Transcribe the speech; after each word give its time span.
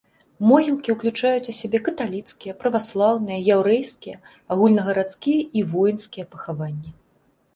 Могілкі 0.49 0.93
ўключаюць 0.93 1.51
у 1.51 1.53
сябе 1.57 1.77
каталіцкія, 1.87 2.53
праваслаўныя, 2.63 3.37
яўрэйскія, 3.55 4.15
агульнагарадскія 4.55 5.41
і 5.61 5.63
воінскія 5.75 6.25
пахаванні. 6.35 6.91